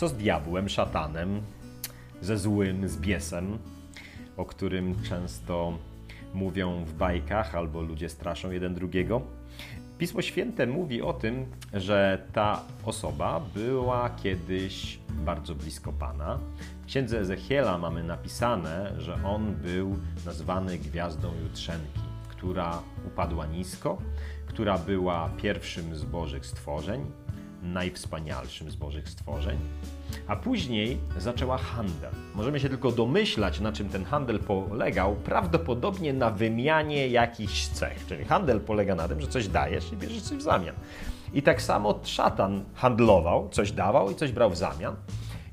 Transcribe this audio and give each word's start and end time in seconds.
Co 0.00 0.08
z 0.08 0.12
diabłem, 0.12 0.68
szatanem, 0.68 1.42
ze 2.20 2.38
złym, 2.38 2.88
z 2.88 2.96
biesem, 2.96 3.58
o 4.36 4.44
którym 4.44 5.02
często 5.02 5.78
mówią 6.34 6.84
w 6.84 6.92
bajkach 6.92 7.54
albo 7.54 7.82
ludzie 7.82 8.08
straszą 8.08 8.50
jeden 8.50 8.74
drugiego? 8.74 9.22
Pismo 9.98 10.22
Święte 10.22 10.66
mówi 10.66 11.02
o 11.02 11.12
tym, 11.12 11.46
że 11.74 12.26
ta 12.32 12.62
osoba 12.84 13.40
była 13.54 14.10
kiedyś 14.10 14.98
bardzo 15.10 15.54
blisko 15.54 15.92
Pana. 15.92 16.38
W 16.82 16.86
księdze 16.86 17.18
Ezechiela 17.20 17.78
mamy 17.78 18.04
napisane, 18.04 18.92
że 18.98 19.18
on 19.24 19.54
był 19.54 19.96
nazwany 20.26 20.78
gwiazdą 20.78 21.32
jutrzenki, 21.42 22.00
która 22.28 22.82
upadła 23.06 23.46
nisko, 23.46 23.98
która 24.46 24.78
była 24.78 25.30
pierwszym 25.36 25.96
z 25.96 26.04
Bożych 26.04 26.46
stworzeń, 26.46 27.06
najwspanialszym 27.62 28.70
z 28.70 28.76
Bożych 28.76 29.08
stworzeń, 29.08 29.58
a 30.26 30.36
później 30.36 30.98
zaczęła 31.18 31.58
handel. 31.58 32.10
Możemy 32.34 32.60
się 32.60 32.68
tylko 32.68 32.92
domyślać, 32.92 33.60
na 33.60 33.72
czym 33.72 33.88
ten 33.88 34.04
handel 34.04 34.38
polegał, 34.38 35.16
prawdopodobnie 35.16 36.12
na 36.12 36.30
wymianie 36.30 37.08
jakichś 37.08 37.66
cech. 37.66 38.06
Czyli 38.06 38.24
handel 38.24 38.60
polega 38.60 38.94
na 38.94 39.08
tym, 39.08 39.20
że 39.20 39.26
coś 39.26 39.48
dajesz 39.48 39.92
i 39.92 39.96
bierzesz 39.96 40.22
coś 40.22 40.38
w 40.38 40.42
zamian. 40.42 40.74
I 41.34 41.42
tak 41.42 41.62
samo 41.62 42.00
szatan 42.02 42.64
handlował, 42.74 43.48
coś 43.48 43.72
dawał 43.72 44.10
i 44.10 44.14
coś 44.14 44.32
brał 44.32 44.50
w 44.50 44.56
zamian. 44.56 44.96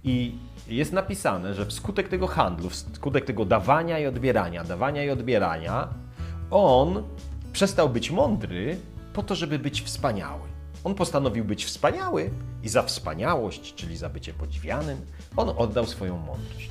I 0.03 0.35
jest 0.67 0.93
napisane, 0.93 1.53
że 1.53 1.65
wskutek 1.65 2.07
tego 2.07 2.27
handlu, 2.27 2.69
wskutek 2.69 3.25
tego 3.25 3.45
dawania 3.45 3.99
i 3.99 4.05
odbierania, 4.05 4.63
dawania 4.63 5.03
i 5.03 5.09
odbierania, 5.09 5.87
on 6.51 7.03
przestał 7.53 7.89
być 7.89 8.11
mądry 8.11 8.77
po 9.13 9.23
to, 9.23 9.35
żeby 9.35 9.59
być 9.59 9.81
wspaniały. 9.81 10.56
On 10.83 10.95
postanowił 10.95 11.45
być 11.45 11.65
wspaniały 11.65 12.29
i 12.63 12.69
za 12.69 12.83
wspaniałość, 12.83 13.75
czyli 13.75 13.97
za 13.97 14.09
bycie 14.09 14.33
podziwianym, 14.33 15.05
on 15.37 15.49
oddał 15.57 15.85
swoją 15.85 16.17
mądrość. 16.17 16.69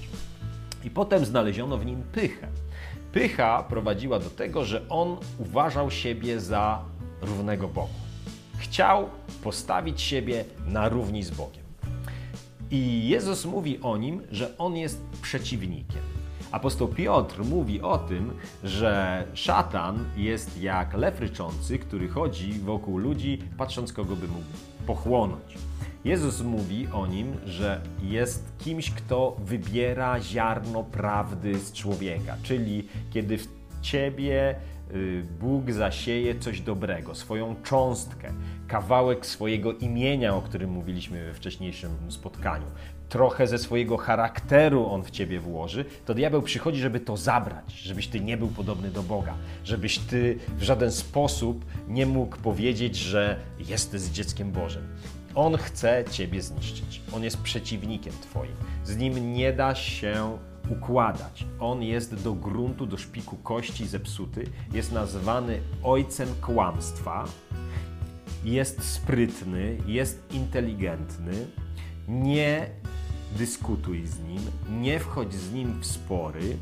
I 0.84 0.90
potem 0.90 1.24
znaleziono 1.24 1.78
w 1.78 1.86
nim 1.86 2.02
pychę. 2.02 2.48
Pycha 3.12 3.62
prowadziła 3.62 4.18
do 4.18 4.30
tego, 4.30 4.64
że 4.64 4.88
on 4.88 5.16
uważał 5.38 5.90
siebie 5.90 6.40
za 6.40 6.82
równego 7.22 7.68
Bogu. 7.68 7.88
Chciał 8.58 9.08
postawić 9.42 10.00
siebie 10.00 10.44
na 10.66 10.88
równi 10.88 11.22
z 11.22 11.30
Bogiem. 11.30 11.64
I 12.70 13.08
Jezus 13.08 13.44
mówi 13.44 13.80
o 13.82 13.96
nim, 13.96 14.22
że 14.30 14.58
on 14.58 14.76
jest 14.76 15.02
przeciwnikiem. 15.22 16.15
Apostoł 16.52 16.88
Piotr 16.88 17.44
mówi 17.44 17.82
o 17.82 17.98
tym, 17.98 18.32
że 18.64 19.24
szatan 19.34 20.04
jest 20.16 20.62
jak 20.62 20.94
lew 20.94 21.20
ryczący, 21.20 21.78
który 21.78 22.08
chodzi 22.08 22.52
wokół 22.52 22.98
ludzi, 22.98 23.38
patrząc 23.58 23.92
kogo 23.92 24.16
by 24.16 24.28
mógł 24.28 24.44
pochłonąć. 24.86 25.58
Jezus 26.04 26.40
mówi 26.40 26.88
o 26.92 27.06
nim, 27.06 27.36
że 27.46 27.80
jest 28.02 28.52
kimś, 28.58 28.90
kto 28.90 29.36
wybiera 29.44 30.20
ziarno 30.20 30.82
prawdy 30.82 31.58
z 31.58 31.72
człowieka, 31.72 32.36
czyli 32.42 32.88
kiedy 33.10 33.38
w 33.38 33.48
ciebie 33.82 34.56
Bóg 35.40 35.72
zasieje 35.72 36.38
coś 36.38 36.60
dobrego, 36.60 37.14
swoją 37.14 37.56
cząstkę, 37.62 38.32
kawałek 38.68 39.26
swojego 39.26 39.72
imienia, 39.72 40.34
o 40.34 40.42
którym 40.42 40.70
mówiliśmy 40.70 41.24
we 41.24 41.34
wcześniejszym 41.34 41.90
spotkaniu, 42.08 42.66
trochę 43.08 43.46
ze 43.46 43.58
swojego 43.58 43.96
charakteru 43.96 44.86
on 44.86 45.02
w 45.02 45.10
ciebie 45.10 45.40
włoży, 45.40 45.84
to 46.04 46.14
diabeł 46.14 46.42
przychodzi, 46.42 46.80
żeby 46.80 47.00
to 47.00 47.16
zabrać, 47.16 47.72
żebyś 47.72 48.08
ty 48.08 48.20
nie 48.20 48.36
był 48.36 48.48
podobny 48.48 48.90
do 48.90 49.02
Boga, 49.02 49.34
żebyś 49.64 49.98
ty 49.98 50.38
w 50.58 50.62
żaden 50.62 50.92
sposób 50.92 51.64
nie 51.88 52.06
mógł 52.06 52.36
powiedzieć, 52.36 52.96
że 52.96 53.36
jesteś 53.58 54.02
dzieckiem 54.02 54.52
Bożym. 54.52 54.82
On 55.34 55.56
chce 55.56 56.04
ciebie 56.10 56.42
zniszczyć. 56.42 57.00
On 57.12 57.24
jest 57.24 57.42
przeciwnikiem 57.42 58.12
twoim. 58.22 58.56
Z 58.84 58.96
nim 58.96 59.32
nie 59.32 59.52
da 59.52 59.74
się 59.74 60.38
układać. 60.70 61.46
On 61.60 61.82
jest 61.82 62.22
do 62.22 62.32
gruntu, 62.32 62.86
do 62.86 62.96
szpiku 62.96 63.36
kości 63.36 63.86
zepsuty. 63.86 64.44
Jest 64.72 64.92
nazwany 64.92 65.60
ojcem 65.82 66.28
kłamstwa. 66.40 67.24
Jest 68.44 68.84
sprytny, 68.84 69.78
jest 69.86 70.32
inteligentny. 70.34 71.32
Nie 72.08 72.70
dyskutuj 73.38 74.06
z 74.06 74.20
nim, 74.20 74.42
nie 74.82 74.98
wchodź 74.98 75.34
z 75.34 75.52
nim 75.52 75.80
w 75.80 75.86
spory, 75.86 76.56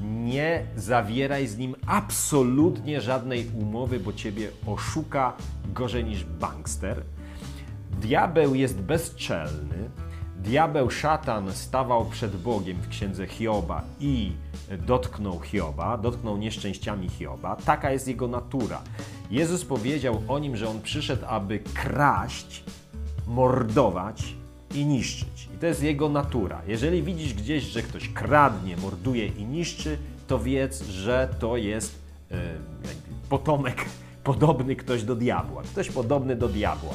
nie 0.00 0.66
zawieraj 0.76 1.46
z 1.46 1.58
nim 1.58 1.74
absolutnie 1.86 3.00
żadnej 3.00 3.50
umowy, 3.54 4.00
bo 4.00 4.12
ciebie 4.12 4.50
oszuka 4.66 5.36
gorzej 5.74 6.04
niż 6.04 6.24
bankster. 6.24 7.02
Diabeł 8.00 8.54
jest 8.54 8.80
bezczelny. 8.80 9.90
Diabeł, 10.44 10.90
szatan 10.90 11.52
stawał 11.52 12.04
przed 12.04 12.36
Bogiem 12.36 12.76
w 12.76 12.88
księdze 12.88 13.26
Hioba 13.26 13.82
i 14.00 14.32
dotknął 14.86 15.40
Hioba, 15.40 15.98
dotknął 15.98 16.36
nieszczęściami 16.36 17.08
Hioba. 17.08 17.56
Taka 17.56 17.90
jest 17.90 18.08
jego 18.08 18.28
natura. 18.28 18.82
Jezus 19.30 19.64
powiedział 19.64 20.22
o 20.28 20.38
nim, 20.38 20.56
że 20.56 20.68
on 20.68 20.82
przyszedł, 20.82 21.24
aby 21.28 21.58
kraść, 21.58 22.64
mordować 23.26 24.34
i 24.74 24.86
niszczyć. 24.86 25.48
I 25.54 25.58
to 25.58 25.66
jest 25.66 25.82
jego 25.82 26.08
natura. 26.08 26.62
Jeżeli 26.66 27.02
widzisz 27.02 27.34
gdzieś, 27.34 27.64
że 27.64 27.82
ktoś 27.82 28.08
kradnie, 28.08 28.76
morduje 28.76 29.26
i 29.26 29.44
niszczy, 29.44 29.98
to 30.26 30.38
wiedz, 30.38 30.82
że 30.82 31.34
to 31.38 31.56
jest 31.56 31.98
yy, 32.30 32.36
potomek 33.28 33.84
podobny 34.24 34.76
ktoś 34.76 35.02
do 35.02 35.16
diabła. 35.16 35.62
Ktoś 35.62 35.90
podobny 35.90 36.36
do 36.36 36.48
diabła. 36.48 36.94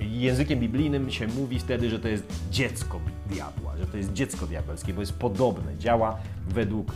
Językiem 0.00 0.60
biblijnym 0.60 1.10
się 1.10 1.26
mówi 1.26 1.58
wtedy, 1.58 1.90
że 1.90 1.98
to 1.98 2.08
jest 2.08 2.24
dziecko 2.50 3.00
diabła, 3.26 3.76
że 3.76 3.86
to 3.86 3.96
jest 3.96 4.12
dziecko 4.12 4.46
diabelskie, 4.46 4.94
bo 4.94 5.00
jest 5.00 5.12
podobne, 5.12 5.76
działa 5.78 6.18
według 6.48 6.92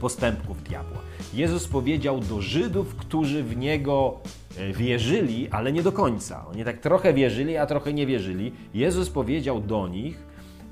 postępków 0.00 0.62
diabła. 0.62 0.98
Jezus 1.34 1.68
powiedział 1.68 2.20
do 2.20 2.40
Żydów, 2.40 2.96
którzy 2.96 3.44
w 3.44 3.56
niego 3.56 4.20
E, 4.58 4.72
wierzyli, 4.72 5.48
ale 5.50 5.72
nie 5.72 5.82
do 5.82 5.92
końca. 5.92 6.46
Oni 6.46 6.64
tak 6.64 6.78
trochę 6.78 7.14
wierzyli, 7.14 7.56
a 7.56 7.66
trochę 7.66 7.92
nie 7.92 8.06
wierzyli. 8.06 8.52
Jezus 8.74 9.10
powiedział 9.10 9.60
do 9.60 9.88
nich, 9.88 10.18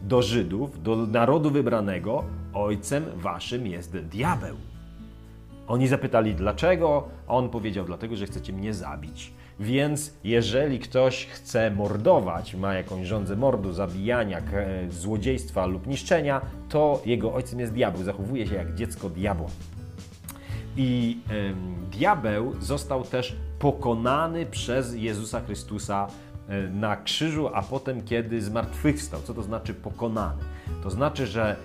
do 0.02 0.22
Żydów, 0.22 0.82
do 0.82 0.96
narodu 0.96 1.50
wybranego: 1.50 2.25
Ojcem 2.54 3.04
waszym 3.16 3.66
jest 3.66 3.96
diabeł. 3.96 4.56
Oni 5.69 5.88
zapytali 5.88 6.34
dlaczego, 6.34 7.08
a 7.28 7.34
on 7.34 7.48
powiedział: 7.48 7.84
Dlatego, 7.84 8.16
że 8.16 8.26
chcecie 8.26 8.52
mnie 8.52 8.75
zabić. 8.75 9.32
Więc 9.60 10.14
jeżeli 10.25 10.78
ktoś 10.78 11.26
chce 11.26 11.70
mordować, 11.70 12.54
ma 12.54 12.75
jakąś 12.75 13.06
rządzę 13.06 13.36
mordu, 13.36 13.72
zabijania, 13.72 14.42
złodziejstwa 14.91 15.66
lub 15.66 15.86
niszczenia, 15.86 16.41
to 16.69 17.02
jego 17.06 17.34
ojcem 17.34 17.60
jest 17.60 17.72
diabeł. 17.72 18.02
Zachowuje 18.02 18.47
się 18.47 18.54
jak 18.54 18.75
dziecko 18.75 19.10
diabła. 19.10 19.48
I 20.76 21.19
diabeł 21.92 22.54
został 22.60 23.04
też 23.04 23.36
pokonany 23.58 24.46
przez 24.46 24.94
Jezusa 24.94 25.41
Chrystusa 25.41 26.06
e, 26.48 26.62
na 26.69 26.96
krzyżu, 26.96 27.48
a 27.54 27.62
potem 27.62 28.02
kiedy 28.02 28.42
zmartwychwstał. 28.42 29.20
Co 29.22 29.34
to 29.34 29.42
znaczy 29.42 29.75
pokonany? 29.75 30.42
To 30.82 30.91
znaczy, 30.91 31.26
że 31.26 31.56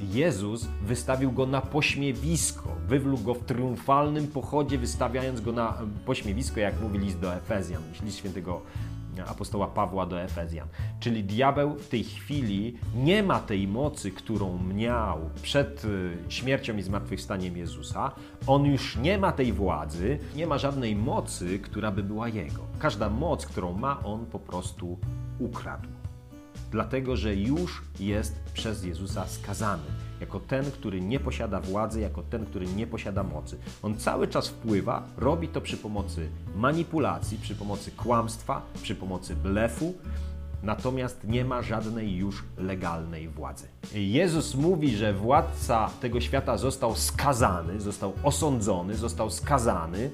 Jezus 0.00 0.68
wystawił 0.82 1.32
go 1.32 1.46
na 1.46 1.60
pośmiewisko, 1.60 2.76
wywlókł 2.88 3.22
go 3.22 3.34
w 3.34 3.44
triumfalnym 3.44 4.26
pochodzie, 4.26 4.78
wystawiając 4.78 5.40
go 5.40 5.52
na 5.52 5.78
pośmiewisko, 6.06 6.60
jak 6.60 6.80
mówi 6.80 6.98
list 6.98 7.20
do 7.20 7.34
Efezjan, 7.34 7.82
list 8.02 8.18
świętego 8.18 8.62
apostoła 9.26 9.66
Pawła 9.66 10.06
do 10.06 10.20
Efezjan. 10.20 10.68
Czyli 11.00 11.24
diabeł 11.24 11.74
w 11.74 11.88
tej 11.88 12.04
chwili 12.04 12.78
nie 12.94 13.22
ma 13.22 13.40
tej 13.40 13.68
mocy, 13.68 14.10
którą 14.10 14.58
miał 14.74 15.30
przed 15.42 15.84
y, 15.84 16.16
śmiercią 16.28 16.76
i 16.76 16.82
zmartwychwstaniem 16.82 17.56
Jezusa. 17.56 18.12
On 18.46 18.64
już 18.64 18.96
nie 18.96 19.18
ma 19.18 19.32
tej 19.32 19.52
władzy, 19.52 20.18
nie 20.36 20.46
ma 20.46 20.58
żadnej 20.58 20.96
mocy, 20.96 21.58
która 21.58 21.90
by 21.90 22.02
była 22.02 22.28
jego. 22.28 22.62
Każda 22.78 23.10
moc, 23.10 23.46
którą 23.46 23.72
ma, 23.72 24.02
on 24.04 24.26
po 24.26 24.38
prostu 24.38 24.98
ukradł. 25.38 25.88
Dlatego, 26.70 27.16
że 27.16 27.34
już 27.34 27.82
jest 28.00 28.40
przez 28.54 28.84
Jezusa 28.84 29.26
skazany 29.26 29.82
jako 30.20 30.40
ten, 30.40 30.70
który 30.70 31.00
nie 31.00 31.20
posiada 31.20 31.60
władzy, 31.60 32.00
jako 32.00 32.22
ten, 32.22 32.46
który 32.46 32.66
nie 32.66 32.86
posiada 32.86 33.22
mocy. 33.22 33.58
On 33.82 33.96
cały 33.96 34.28
czas 34.28 34.48
wpływa, 34.48 35.02
robi 35.16 35.48
to 35.48 35.60
przy 35.60 35.76
pomocy 35.76 36.28
manipulacji, 36.56 37.38
przy 37.38 37.54
pomocy 37.54 37.90
kłamstwa, 37.90 38.62
przy 38.82 38.94
pomocy 38.94 39.36
blefu, 39.36 39.94
natomiast 40.62 41.24
nie 41.24 41.44
ma 41.44 41.62
żadnej 41.62 42.16
już 42.16 42.44
legalnej 42.58 43.28
władzy. 43.28 43.68
Jezus 43.94 44.54
mówi, 44.54 44.96
że 44.96 45.12
władca 45.12 45.90
tego 46.00 46.20
świata 46.20 46.56
został 46.56 46.94
skazany, 46.94 47.80
został 47.80 48.12
osądzony, 48.22 48.94
został 48.94 49.30
skazany 49.30 50.10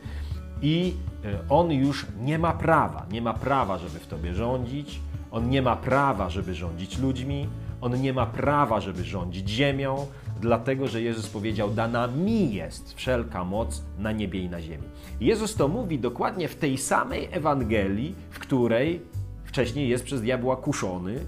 i 0.62 0.94
e, 1.24 1.38
on 1.48 1.72
już 1.72 2.06
nie 2.20 2.38
ma 2.38 2.52
prawa, 2.52 3.06
nie 3.10 3.22
ma 3.22 3.34
prawa, 3.34 3.78
żeby 3.78 3.98
w 3.98 4.06
tobie 4.06 4.34
rządzić, 4.34 5.00
on 5.32 5.50
nie 5.50 5.62
ma 5.62 5.76
prawa, 5.76 6.30
żeby 6.30 6.54
rządzić 6.54 6.98
ludźmi, 6.98 7.46
on 7.80 8.00
nie 8.00 8.12
ma 8.12 8.26
prawa, 8.26 8.80
żeby 8.80 9.04
rządzić 9.04 9.48
ziemią, 9.48 10.06
dlatego 10.40 10.88
że 10.88 11.02
Jezus 11.02 11.28
powiedział: 11.28 11.70
Dana 11.70 12.06
mi 12.06 12.54
jest 12.54 12.94
wszelka 12.94 13.44
moc 13.44 13.82
na 13.98 14.12
niebie 14.12 14.40
i 14.40 14.50
na 14.50 14.60
ziemi. 14.60 14.84
Jezus 15.20 15.54
to 15.54 15.68
mówi 15.68 15.98
dokładnie 15.98 16.48
w 16.48 16.56
tej 16.56 16.78
samej 16.78 17.28
Ewangelii, 17.30 18.14
w 18.30 18.38
której 18.38 19.00
wcześniej 19.44 19.88
jest 19.88 20.04
przez 20.04 20.22
diabła 20.22 20.56
kuszony 20.56 21.20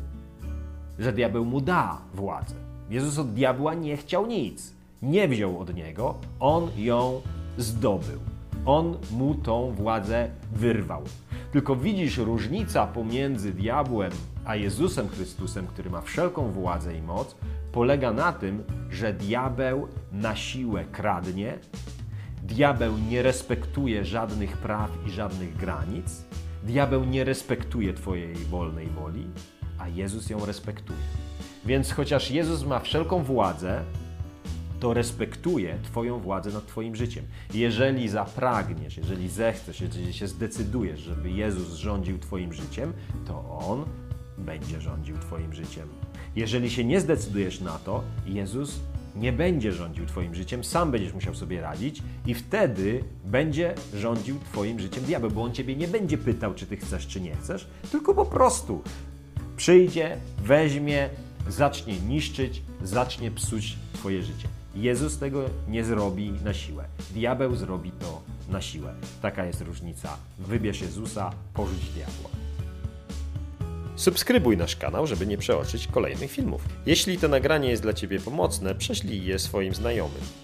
że 0.99 1.13
diabeł 1.13 1.45
mu 1.45 1.61
da 1.61 1.99
władzę. 2.15 2.55
Jezus 2.91 3.19
od 3.19 3.33
diabła 3.33 3.75
nie 3.75 3.97
chciał 3.97 4.27
nic. 4.27 4.75
Nie 5.03 5.29
wziął 5.29 5.59
od 5.59 5.75
niego, 5.75 6.15
on 6.41 6.69
ją 6.77 7.21
zdobył. 7.59 8.21
On 8.67 8.97
mu 9.11 9.35
tą 9.35 9.73
władzę 9.73 10.29
wyrwał. 10.53 11.03
Tylko 11.55 11.77
widzisz 11.77 12.19
różnica 12.19 12.87
pomiędzy 12.87 13.53
diabłem 13.53 14.13
a 14.45 14.57
Jezusem 14.57 15.09
Chrystusem, 15.09 15.67
który 15.67 15.91
ma 15.91 16.01
wszelką 16.01 16.51
władzę 16.51 16.97
i 16.97 17.03
moc, 17.03 17.37
polega 17.73 18.13
na 18.13 18.33
tym, 18.33 18.65
że 18.91 19.13
diabeł 19.13 19.89
na 20.13 20.37
siłę 20.37 20.85
kradnie, 20.93 21.59
diabeł 22.43 22.99
nie 23.11 23.23
respektuje 23.23 24.05
żadnych 24.05 24.57
praw 24.57 24.91
i 25.07 25.11
żadnych 25.11 25.57
granic, 25.57 26.25
diabeł 26.63 27.05
nie 27.05 27.25
respektuje 27.25 27.95
Twojej 27.95 28.35
wolnej 28.35 28.87
woli, 28.87 29.27
a 29.79 29.89
Jezus 29.89 30.31
ją 30.31 30.47
respektuje. 30.47 30.99
Więc 31.65 31.93
chociaż 31.93 32.31
Jezus 32.31 32.65
ma 32.67 32.79
wszelką 32.81 33.23
władzę, 33.23 33.85
to 34.85 34.95
respektuje 34.95 35.79
Twoją 35.83 36.19
władzę 36.19 36.51
nad 36.51 36.67
Twoim 36.67 36.97
życiem. 36.97 37.25
Jeżeli 37.55 38.09
zapragniesz, 38.09 38.97
jeżeli 38.97 39.29
zechcesz, 39.29 39.81
jeżeli 39.81 40.13
się 40.13 40.29
zdecydujesz, 40.29 41.01
żeby 41.01 41.31
Jezus 41.31 41.75
rządził 41.75 42.19
Twoim 42.19 42.53
życiem, 42.53 42.93
to 43.27 43.59
On 43.69 43.85
będzie 44.39 44.81
rządził 44.81 45.19
Twoim 45.19 45.55
życiem. 45.55 45.89
Jeżeli 46.37 46.71
się 46.71 46.85
nie 46.85 47.01
zdecydujesz 47.01 47.61
na 47.61 47.79
to, 47.79 48.03
Jezus 48.27 48.81
nie 49.17 49.33
będzie 49.33 49.73
rządził 49.73 50.07
Twoim 50.07 50.35
życiem, 50.35 50.65
sam 50.65 50.91
będziesz 50.91 51.13
musiał 51.13 51.35
sobie 51.35 51.61
radzić 51.61 52.03
i 52.27 52.35
wtedy 52.35 53.05
będzie 53.25 53.75
rządził 53.95 54.39
Twoim 54.53 54.81
życiem 54.81 55.05
diabeł, 55.05 55.31
bo 55.31 55.43
on 55.43 55.53
Ciebie 55.53 55.77
nie 55.77 55.89
będzie 55.89 56.19
pytał, 56.19 56.55
czy 56.55 56.67
Ty 56.67 56.77
chcesz, 56.77 57.07
czy 57.07 57.21
nie 57.21 57.37
chcesz, 57.37 57.67
tylko 57.93 58.15
po 58.15 58.27
prostu 58.27 58.83
przyjdzie, 59.57 60.17
weźmie, 60.39 61.11
zacznie 61.49 62.01
niszczyć, 62.01 62.63
zacznie 62.83 63.31
psuć 63.31 63.77
Twoje 63.93 64.23
życie. 64.23 64.49
Jezus 64.77 65.19
tego 65.19 65.45
nie 65.69 65.85
zrobi 65.85 66.33
na 66.45 66.55
siłę. 66.55 66.85
Diabeł 67.11 67.57
zrobi 67.57 67.91
to 67.91 68.23
na 68.49 68.61
siłę. 68.61 68.95
Taka 69.23 69.45
jest 69.45 69.61
różnica. 69.61 70.17
Wybierz 70.39 70.81
Jezusa, 70.81 71.33
porzuć 71.55 71.91
diabła. 71.91 72.31
Subskrybuj 73.97 74.57
nasz 74.57 74.77
kanał, 74.77 75.07
żeby 75.07 75.27
nie 75.27 75.39
przeoczyć 75.39 75.87
kolejnych 75.87 76.31
filmów. 76.31 76.69
Jeśli 76.87 77.19
to 77.19 77.29
nagranie 77.29 77.71
jest 77.71 77.83
dla 77.83 77.93
Ciebie 77.93 78.21
pomocne, 78.21 78.75
prześlij 78.75 79.25
je 79.25 79.39
swoim 79.39 79.75
znajomym. 79.75 80.44